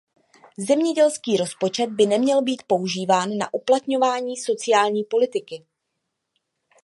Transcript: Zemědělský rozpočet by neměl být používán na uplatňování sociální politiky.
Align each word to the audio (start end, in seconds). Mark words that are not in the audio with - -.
Zemědělský 0.59 1.37
rozpočet 1.37 1.87
by 1.87 2.05
neměl 2.05 2.41
být 2.41 2.63
používán 2.67 3.37
na 3.37 3.53
uplatňování 3.53 4.37
sociální 4.37 5.03
politiky. 5.03 5.65